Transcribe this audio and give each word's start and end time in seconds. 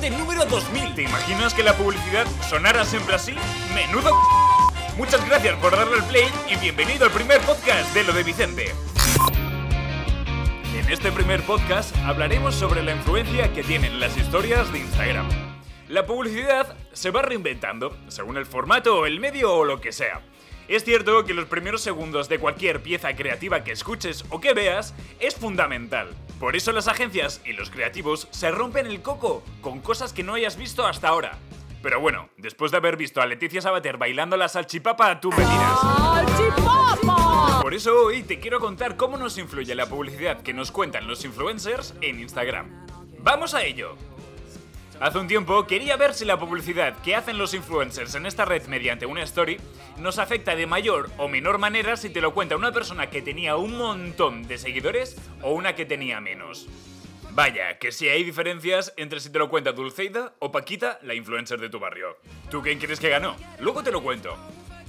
Vicente 0.00 0.18
número 0.18 0.46
2000. 0.46 0.94
¿Te 0.94 1.02
imaginas 1.02 1.52
que 1.52 1.62
la 1.62 1.76
publicidad 1.76 2.26
sonara 2.48 2.86
siempre 2.86 3.16
así? 3.16 3.34
¡Menudo 3.74 4.18
Muchas 4.96 5.26
gracias 5.28 5.56
por 5.56 5.72
darle 5.76 5.96
al 5.96 6.04
play 6.04 6.26
y 6.48 6.56
bienvenido 6.56 7.04
al 7.04 7.10
primer 7.10 7.38
podcast 7.42 7.92
de 7.92 8.04
lo 8.04 8.14
de 8.14 8.22
Vicente. 8.22 8.72
En 10.74 10.90
este 10.90 11.12
primer 11.12 11.42
podcast 11.42 11.94
hablaremos 12.06 12.54
sobre 12.54 12.82
la 12.82 12.92
influencia 12.92 13.52
que 13.52 13.62
tienen 13.62 14.00
las 14.00 14.16
historias 14.16 14.72
de 14.72 14.78
Instagram. 14.78 15.28
La 15.88 16.06
publicidad 16.06 16.74
se 16.94 17.10
va 17.10 17.20
reinventando, 17.20 17.94
según 18.08 18.38
el 18.38 18.46
formato, 18.46 19.04
el 19.04 19.20
medio 19.20 19.52
o 19.52 19.64
lo 19.66 19.82
que 19.82 19.92
sea. 19.92 20.22
Es 20.66 20.82
cierto 20.82 21.26
que 21.26 21.34
los 21.34 21.44
primeros 21.44 21.82
segundos 21.82 22.30
de 22.30 22.38
cualquier 22.38 22.82
pieza 22.82 23.14
creativa 23.14 23.64
que 23.64 23.72
escuches 23.72 24.24
o 24.30 24.40
que 24.40 24.54
veas 24.54 24.94
es 25.18 25.34
fundamental. 25.34 26.08
Por 26.40 26.56
eso 26.56 26.72
las 26.72 26.88
agencias 26.88 27.42
y 27.44 27.52
los 27.52 27.68
creativos 27.68 28.26
se 28.30 28.50
rompen 28.50 28.86
el 28.86 29.02
coco 29.02 29.44
con 29.60 29.80
cosas 29.80 30.14
que 30.14 30.22
no 30.22 30.32
hayas 30.32 30.56
visto 30.56 30.86
hasta 30.86 31.08
ahora. 31.08 31.38
Pero 31.82 32.00
bueno, 32.00 32.30
después 32.38 32.70
de 32.70 32.78
haber 32.78 32.96
visto 32.96 33.20
a 33.20 33.26
Leticia 33.26 33.60
Sabater 33.60 33.98
bailando 33.98 34.38
la 34.38 34.48
salchipapa, 34.48 35.20
tú 35.20 35.30
me 35.30 35.36
dirás. 35.36 35.78
¡Salchipapa! 35.82 37.60
Por 37.60 37.74
eso 37.74 37.94
hoy 38.06 38.22
te 38.22 38.40
quiero 38.40 38.58
contar 38.58 38.96
cómo 38.96 39.18
nos 39.18 39.36
influye 39.36 39.74
la 39.74 39.84
publicidad 39.84 40.40
que 40.40 40.54
nos 40.54 40.72
cuentan 40.72 41.06
los 41.06 41.26
influencers 41.26 41.94
en 42.00 42.20
Instagram. 42.20 42.86
¡Vamos 43.18 43.52
a 43.52 43.62
ello! 43.62 43.96
Hace 45.00 45.18
un 45.18 45.28
tiempo 45.28 45.66
quería 45.66 45.96
ver 45.96 46.12
si 46.12 46.26
la 46.26 46.38
publicidad 46.38 46.94
que 47.00 47.16
hacen 47.16 47.38
los 47.38 47.54
influencers 47.54 48.14
en 48.16 48.26
esta 48.26 48.44
red 48.44 48.66
mediante 48.66 49.06
una 49.06 49.22
story 49.22 49.58
nos 49.96 50.18
afecta 50.18 50.54
de 50.54 50.66
mayor 50.66 51.08
o 51.16 51.26
menor 51.26 51.56
manera 51.56 51.96
si 51.96 52.10
te 52.10 52.20
lo 52.20 52.34
cuenta 52.34 52.54
una 52.54 52.70
persona 52.70 53.08
que 53.08 53.22
tenía 53.22 53.56
un 53.56 53.78
montón 53.78 54.46
de 54.46 54.58
seguidores 54.58 55.16
o 55.40 55.52
una 55.52 55.74
que 55.74 55.86
tenía 55.86 56.20
menos. 56.20 56.68
Vaya, 57.30 57.78
que 57.78 57.92
si 57.92 58.10
hay 58.10 58.24
diferencias 58.24 58.92
entre 58.98 59.20
si 59.20 59.32
te 59.32 59.38
lo 59.38 59.48
cuenta 59.48 59.72
Dulceida 59.72 60.34
o 60.38 60.52
Paquita, 60.52 60.98
la 61.00 61.14
influencer 61.14 61.58
de 61.60 61.70
tu 61.70 61.78
barrio. 61.78 62.18
¿Tú 62.50 62.60
quién 62.60 62.78
crees 62.78 63.00
que 63.00 63.08
ganó? 63.08 63.36
Luego 63.58 63.82
te 63.82 63.92
lo 63.92 64.02
cuento. 64.02 64.36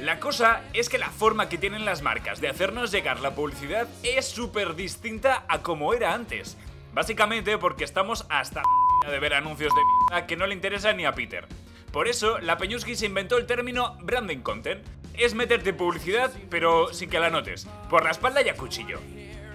La 0.00 0.20
cosa 0.20 0.62
es 0.72 0.88
que 0.88 0.96
la 0.96 1.10
forma 1.10 1.50
que 1.50 1.58
tienen 1.58 1.84
las 1.84 2.00
marcas 2.00 2.40
de 2.40 2.48
hacernos 2.48 2.92
llegar 2.92 3.20
la 3.20 3.34
publicidad 3.34 3.86
es 4.02 4.24
súper 4.24 4.74
distinta 4.74 5.44
a 5.48 5.60
como 5.60 5.92
era 5.92 6.14
antes. 6.14 6.56
Básicamente 6.94 7.58
porque 7.58 7.84
estamos 7.84 8.24
hasta 8.30 8.62
de 9.06 9.18
ver 9.18 9.34
anuncios 9.34 9.72
de 9.74 9.80
mierda 9.84 10.26
que 10.26 10.36
no 10.36 10.46
le 10.46 10.54
interesa 10.54 10.92
ni 10.92 11.04
a 11.04 11.14
Peter. 11.14 11.46
Por 11.92 12.08
eso, 12.08 12.38
la 12.38 12.58
Peñuski 12.58 12.96
se 12.96 13.06
inventó 13.06 13.36
el 13.36 13.46
término 13.46 13.96
branding 14.02 14.38
content. 14.38 14.84
Es 15.14 15.34
meterte 15.34 15.72
publicidad, 15.72 16.30
pero 16.50 16.92
sin 16.92 17.10
que 17.10 17.18
la 17.18 17.30
notes, 17.30 17.66
por 17.88 18.04
la 18.04 18.10
espalda 18.10 18.42
y 18.42 18.48
a 18.48 18.56
cuchillo. 18.56 19.00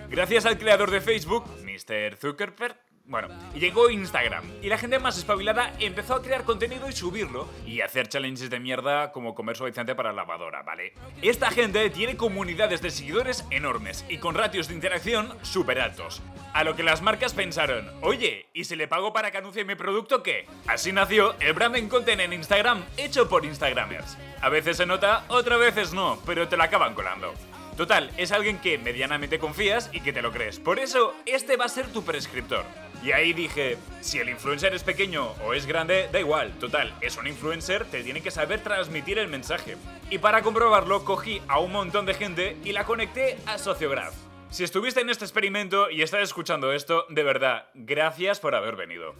Gracias 0.09 0.45
al 0.45 0.57
creador 0.57 0.91
de 0.91 1.01
Facebook, 1.01 1.45
Mr. 1.63 2.17
Zuckerberg, 2.17 2.75
bueno, 3.05 3.27
llegó 3.53 3.89
Instagram 3.89 4.45
y 4.61 4.67
la 4.69 4.77
gente 4.77 4.97
más 4.97 5.17
espabilada 5.17 5.73
empezó 5.79 6.15
a 6.15 6.21
crear 6.21 6.45
contenido 6.45 6.87
y 6.87 6.93
subirlo 6.93 7.49
y 7.65 7.81
hacer 7.81 8.07
challenges 8.07 8.49
de 8.49 8.61
mierda 8.61 9.11
como 9.11 9.35
comer 9.35 9.57
suavizante 9.57 9.93
para 9.93 10.13
lavadora, 10.13 10.63
¿vale? 10.63 10.93
Esta 11.21 11.51
gente 11.51 11.89
tiene 11.89 12.15
comunidades 12.15 12.81
de 12.81 12.91
seguidores 12.91 13.45
enormes 13.51 14.05
y 14.07 14.19
con 14.19 14.35
ratios 14.35 14.69
de 14.69 14.75
interacción 14.75 15.33
súper 15.41 15.81
altos. 15.81 16.21
A 16.53 16.63
lo 16.63 16.75
que 16.75 16.83
las 16.83 17.01
marcas 17.01 17.33
pensaron, 17.33 17.91
oye, 18.01 18.47
¿y 18.53 18.63
si 18.63 18.75
le 18.75 18.87
pago 18.87 19.11
para 19.11 19.31
que 19.31 19.37
anuncie 19.37 19.65
mi 19.65 19.75
producto 19.75 20.23
qué? 20.23 20.47
Así 20.67 20.93
nació 20.93 21.35
el 21.41 21.53
branding 21.53 21.89
content 21.89 22.21
en 22.21 22.31
Instagram 22.31 22.83
hecho 22.95 23.27
por 23.27 23.43
Instagramers. 23.43 24.17
A 24.41 24.49
veces 24.49 24.77
se 24.77 24.85
nota, 24.85 25.25
otras 25.27 25.59
veces 25.59 25.93
no, 25.93 26.19
pero 26.25 26.47
te 26.47 26.55
lo 26.55 26.63
acaban 26.63 26.93
colando. 26.93 27.33
Total, 27.77 28.11
es 28.17 28.31
alguien 28.31 28.59
que 28.59 28.77
medianamente 28.77 29.39
confías 29.39 29.89
y 29.93 30.01
que 30.01 30.13
te 30.13 30.21
lo 30.21 30.31
crees. 30.31 30.59
Por 30.59 30.79
eso, 30.79 31.15
este 31.25 31.57
va 31.57 31.65
a 31.65 31.69
ser 31.69 31.87
tu 31.87 32.03
prescriptor. 32.03 32.65
Y 33.03 33.11
ahí 33.11 33.33
dije, 33.33 33.77
si 34.01 34.19
el 34.19 34.29
influencer 34.29 34.73
es 34.73 34.83
pequeño 34.83 35.31
o 35.43 35.53
es 35.53 35.65
grande, 35.65 36.07
da 36.11 36.19
igual, 36.19 36.51
total, 36.59 36.93
es 37.01 37.17
un 37.17 37.27
influencer, 37.27 37.83
te 37.85 38.03
tiene 38.03 38.21
que 38.21 38.31
saber 38.31 38.61
transmitir 38.61 39.17
el 39.17 39.27
mensaje. 39.27 39.75
Y 40.09 40.19
para 40.19 40.41
comprobarlo, 40.41 41.03
cogí 41.03 41.41
a 41.47 41.59
un 41.59 41.71
montón 41.71 42.05
de 42.05 42.13
gente 42.13 42.57
y 42.63 42.71
la 42.71 42.85
conecté 42.85 43.37
a 43.45 43.57
Sociograph. 43.57 44.13
Si 44.51 44.63
estuviste 44.63 45.01
en 45.01 45.09
este 45.09 45.25
experimento 45.25 45.89
y 45.89 46.03
estás 46.03 46.21
escuchando 46.21 46.71
esto, 46.71 47.07
de 47.09 47.23
verdad, 47.23 47.65
gracias 47.73 48.39
por 48.39 48.53
haber 48.53 48.75
venido. 48.75 49.15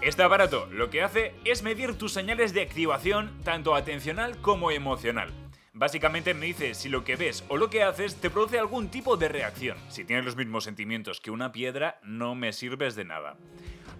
Este 0.00 0.22
aparato 0.22 0.66
lo 0.72 0.88
que 0.88 1.02
hace 1.02 1.34
es 1.44 1.62
medir 1.62 1.98
tus 1.98 2.14
señales 2.14 2.54
de 2.54 2.62
activación 2.62 3.38
tanto 3.44 3.74
atencional 3.74 4.38
como 4.38 4.70
emocional. 4.70 5.30
Básicamente 5.78 6.34
me 6.34 6.46
dice 6.46 6.74
si 6.74 6.88
lo 6.88 7.04
que 7.04 7.14
ves 7.14 7.44
o 7.46 7.56
lo 7.56 7.70
que 7.70 7.84
haces 7.84 8.16
te 8.16 8.30
produce 8.30 8.58
algún 8.58 8.88
tipo 8.88 9.16
de 9.16 9.28
reacción. 9.28 9.78
Si 9.88 10.04
tienes 10.04 10.24
los 10.24 10.34
mismos 10.34 10.64
sentimientos 10.64 11.20
que 11.20 11.30
una 11.30 11.52
piedra, 11.52 12.00
no 12.02 12.34
me 12.34 12.52
sirves 12.52 12.96
de 12.96 13.04
nada. 13.04 13.36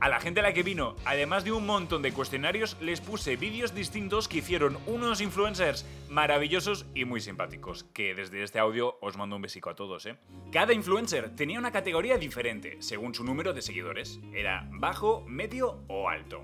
A 0.01 0.09
la 0.09 0.19
gente 0.19 0.41
a 0.41 0.43
la 0.43 0.53
que 0.53 0.65
vino, 0.65 0.97
además 1.05 1.45
de 1.45 1.53
un 1.53 1.67
montón 1.67 2.03
de 2.03 2.13
cuestionarios, 2.13 2.77
les 2.81 3.01
puse 3.01 3.37
vídeos 3.37 3.77
distintos 3.77 4.27
que 4.27 4.39
hicieron 4.39 4.77
unos 4.87 5.21
influencers 5.21 5.87
maravillosos 6.09 6.85
y 6.97 7.05
muy 7.05 7.21
simpáticos, 7.21 7.85
que 7.95 8.13
desde 8.13 8.43
este 8.43 8.59
audio 8.59 8.99
os 9.01 9.17
mando 9.17 9.37
un 9.37 9.43
besico 9.43 9.71
a 9.71 9.77
todos, 9.77 10.07
¿eh? 10.07 10.17
Cada 10.51 10.73
influencer 10.73 11.37
tenía 11.37 11.61
una 11.61 11.71
categoría 11.71 12.19
diferente, 12.19 12.79
según 12.81 13.15
su 13.15 13.23
número 13.23 13.53
de 13.53 13.63
seguidores. 13.63 14.19
Era 14.33 14.69
bajo, 14.73 15.25
medio 15.29 15.85
o 15.87 16.09
alto. 16.09 16.43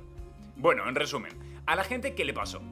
Bueno, 0.56 0.88
en 0.88 0.94
resumen, 0.94 1.62
a 1.66 1.74
la 1.74 1.82
gente 1.82 2.14
¿qué 2.14 2.24
le 2.24 2.34
pasó? 2.34 2.62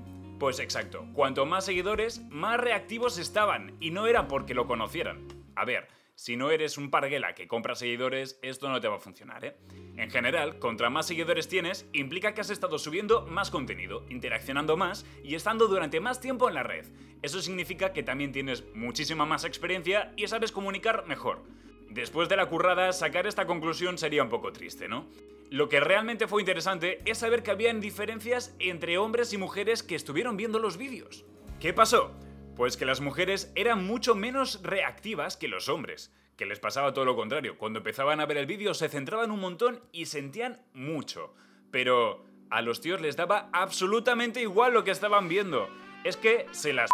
Pues 0.43 0.59
exacto, 0.59 1.07
cuanto 1.13 1.47
más 1.47 1.67
seguidores, 1.67 2.21
más 2.29 2.59
reactivos 2.59 3.17
estaban, 3.17 3.77
y 3.79 3.93
no 3.93 4.09
era 4.09 4.27
porque 4.27 4.55
lo 4.55 4.67
conocieran. 4.67 5.29
A 5.55 5.65
ver, 5.65 5.87
si 6.17 6.37
no 6.37 6.51
eres 6.51 6.79
un 6.79 6.91
parguela 6.91 7.37
que 7.37 7.47
compra 7.47 7.77
seguidores, 7.77 8.41
esto 8.43 8.69
no 8.69 8.81
te 8.81 8.89
va 8.89 8.97
a 8.97 8.99
funcionar, 8.99 9.45
¿eh? 9.45 9.57
En 9.97 10.11
general, 10.11 10.59
contra 10.59 10.91
más 10.91 11.07
seguidores 11.07 11.47
tienes, 11.47 11.89
implica 11.93 12.35
que 12.35 12.41
has 12.41 12.51
estado 12.51 12.81
subiendo 12.81 13.25
más 13.25 13.53
contenido, 13.53 14.05
interaccionando 14.09 14.77
más 14.77 15.07
y 15.23 15.37
estando 15.37 15.69
durante 15.69 16.01
más 16.01 16.21
tiempo 16.21 16.49
en 16.49 16.55
la 16.55 16.65
red. 16.65 16.87
Eso 17.23 17.41
significa 17.41 17.93
que 17.93 18.03
también 18.03 18.33
tienes 18.33 18.65
muchísima 18.75 19.25
más 19.25 19.45
experiencia 19.45 20.13
y 20.17 20.27
sabes 20.27 20.51
comunicar 20.51 21.07
mejor. 21.07 21.45
Después 21.89 22.29
de 22.29 22.35
la 22.35 22.47
currada, 22.47 22.93
sacar 22.93 23.29
esta 23.29 23.47
conclusión 23.47 23.97
sería 23.97 24.25
un 24.25 24.29
poco 24.29 24.53
triste, 24.53 24.89
¿no? 24.89 25.07
Lo 25.53 25.69
que 25.69 25.81
realmente 25.81 26.29
fue 26.29 26.41
interesante 26.41 27.01
es 27.05 27.19
saber 27.19 27.43
que 27.43 27.51
habían 27.51 27.83
diferencias 27.83 28.57
entre 28.59 28.97
hombres 28.97 29.35
y 29.35 29.37
mujeres 29.37 29.83
que 29.83 29.95
estuvieron 29.95 30.39
viendo 30.39 30.59
los 30.59 30.79
vídeos. 30.79 31.27
¿Qué 31.61 31.75
pasó? 31.75 32.11
Pues 32.57 32.79
que 32.79 32.87
las 32.87 33.03
mujeres 33.03 33.53
eran 33.55 33.85
mucho 33.85 34.15
menos 34.15 34.63
reactivas 34.63 35.37
que 35.37 35.49
los 35.49 35.69
hombres, 35.69 36.11
que 36.39 36.47
les 36.47 36.59
pasaba 36.59 36.95
todo 36.95 37.05
lo 37.05 37.17
contrario. 37.17 37.59
Cuando 37.59 37.81
empezaban 37.81 38.19
a 38.21 38.25
ver 38.25 38.39
el 38.39 38.47
vídeo 38.47 38.73
se 38.73 38.89
centraban 38.89 39.31
un 39.31 39.41
montón 39.41 39.83
y 39.93 40.07
sentían 40.07 40.63
mucho. 40.73 41.35
Pero 41.71 42.25
a 42.49 42.63
los 42.63 42.81
tíos 42.81 43.03
les 43.03 43.17
daba 43.17 43.51
absolutamente 43.53 44.41
igual 44.41 44.73
lo 44.73 44.85
que 44.85 44.91
estaban 44.91 45.29
viendo. 45.29 45.69
Es 46.03 46.17
que 46.17 46.47
se 46.53 46.73
las 46.73 46.89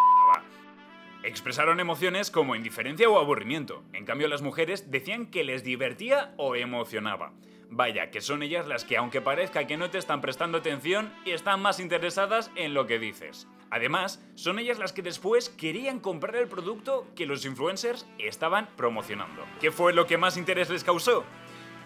Expresaron 1.22 1.78
emociones 1.78 2.32
como 2.32 2.56
indiferencia 2.56 3.08
o 3.08 3.20
aburrimiento. 3.20 3.84
En 3.92 4.04
cambio 4.04 4.26
las 4.26 4.42
mujeres 4.42 4.90
decían 4.90 5.26
que 5.26 5.44
les 5.44 5.62
divertía 5.62 6.34
o 6.38 6.56
emocionaba. 6.56 7.32
Vaya, 7.70 8.10
que 8.10 8.20
son 8.20 8.42
ellas 8.42 8.66
las 8.66 8.84
que, 8.84 8.96
aunque 8.96 9.20
parezca 9.20 9.66
que 9.66 9.76
no 9.76 9.90
te 9.90 9.98
están 9.98 10.20
prestando 10.20 10.58
atención, 10.58 11.12
están 11.26 11.60
más 11.60 11.80
interesadas 11.80 12.50
en 12.56 12.72
lo 12.72 12.86
que 12.86 12.98
dices. 12.98 13.46
Además, 13.70 14.22
son 14.34 14.58
ellas 14.58 14.78
las 14.78 14.94
que 14.94 15.02
después 15.02 15.50
querían 15.50 16.00
comprar 16.00 16.36
el 16.36 16.48
producto 16.48 17.06
que 17.14 17.26
los 17.26 17.44
influencers 17.44 18.06
estaban 18.18 18.68
promocionando. 18.76 19.44
¿Qué 19.60 19.70
fue 19.70 19.92
lo 19.92 20.06
que 20.06 20.16
más 20.16 20.38
interés 20.38 20.70
les 20.70 20.84
causó? 20.84 21.24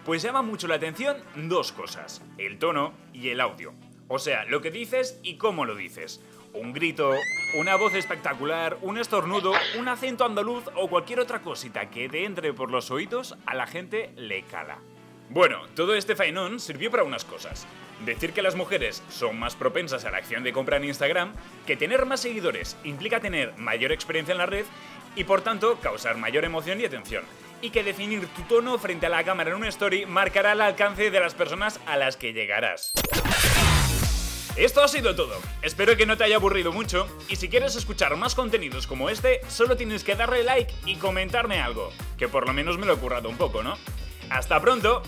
Pues 0.05 0.21
llama 0.21 0.41
mucho 0.41 0.67
la 0.67 0.75
atención 0.75 1.17
dos 1.35 1.73
cosas, 1.73 2.21
el 2.37 2.59
tono 2.59 2.93
y 3.13 3.29
el 3.29 3.41
audio. 3.41 3.73
O 4.07 4.19
sea, 4.19 4.45
lo 4.45 4.61
que 4.61 4.71
dices 4.71 5.19
y 5.23 5.35
cómo 5.37 5.65
lo 5.65 5.75
dices. 5.75 6.21
Un 6.53 6.71
grito, 6.71 7.13
una 7.55 7.75
voz 7.75 7.93
espectacular, 7.95 8.77
un 8.81 8.97
estornudo, 8.97 9.53
un 9.77 9.87
acento 9.87 10.23
andaluz 10.23 10.65
o 10.75 10.87
cualquier 10.87 11.19
otra 11.19 11.41
cosita 11.41 11.89
que 11.89 12.07
te 12.07 12.25
entre 12.25 12.53
por 12.53 12.69
los 12.69 12.91
oídos, 12.91 13.35
a 13.45 13.55
la 13.55 13.65
gente 13.65 14.13
le 14.15 14.43
cala. 14.43 14.79
Bueno, 15.29 15.61
todo 15.75 15.95
este 15.95 16.15
faenón 16.15 16.59
sirvió 16.59 16.91
para 16.91 17.03
unas 17.03 17.25
cosas. 17.25 17.65
Decir 18.05 18.33
que 18.33 18.41
las 18.41 18.55
mujeres 18.55 19.01
son 19.09 19.39
más 19.39 19.55
propensas 19.55 20.05
a 20.05 20.11
la 20.11 20.17
acción 20.17 20.43
de 20.43 20.53
compra 20.53 20.77
en 20.77 20.85
Instagram, 20.85 21.33
que 21.65 21.77
tener 21.77 22.05
más 22.05 22.19
seguidores 22.19 22.77
implica 22.83 23.19
tener 23.19 23.53
mayor 23.57 23.91
experiencia 23.91 24.33
en 24.33 24.37
la 24.37 24.45
red 24.45 24.65
y 25.15 25.23
por 25.23 25.41
tanto 25.41 25.79
causar 25.79 26.17
mayor 26.17 26.43
emoción 26.43 26.79
y 26.81 26.85
atención. 26.85 27.23
Y 27.61 27.69
que 27.69 27.83
definir 27.83 28.27
tu 28.27 28.41
tono 28.43 28.77
frente 28.77 29.05
a 29.05 29.09
la 29.09 29.23
cámara 29.23 29.51
en 29.51 29.55
una 29.55 29.69
story 29.69 30.05
marcará 30.05 30.51
el 30.51 30.61
alcance 30.61 31.09
de 31.09 31.19
las 31.19 31.33
personas 31.33 31.79
a 31.85 31.95
las 31.95 32.17
que 32.17 32.33
llegarás. 32.33 32.91
Esto 34.55 34.83
ha 34.83 34.87
sido 34.87 35.15
todo. 35.15 35.41
Espero 35.63 35.97
que 35.97 36.05
no 36.05 36.15
te 36.15 36.25
haya 36.25 36.35
aburrido 36.35 36.71
mucho 36.71 37.07
y 37.27 37.37
si 37.37 37.49
quieres 37.49 37.75
escuchar 37.75 38.15
más 38.17 38.35
contenidos 38.35 38.85
como 38.85 39.09
este, 39.09 39.41
solo 39.47 39.77
tienes 39.77 40.03
que 40.03 40.15
darle 40.15 40.43
like 40.43 40.71
y 40.85 40.97
comentarme 40.97 41.59
algo, 41.59 41.91
que 42.19 42.27
por 42.27 42.45
lo 42.45 42.53
menos 42.53 42.77
me 42.77 42.85
lo 42.85 42.93
he 42.93 42.97
currado 42.97 43.29
un 43.29 43.37
poco, 43.37 43.63
¿no? 43.63 43.77
Hasta 44.33 44.59
pronto 44.59 45.03